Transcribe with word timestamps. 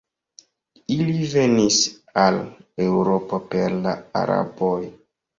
Ili 0.93 1.17
venis 1.33 1.75
al 2.21 2.39
Eŭropo 2.85 3.39
per 3.51 3.75
la 3.83 3.93
Araboj. 4.23 4.79